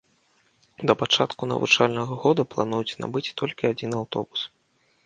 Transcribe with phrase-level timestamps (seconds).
[0.91, 4.53] Да пачатку навучальнага года плануюць набыць толькі адзін аўтобус.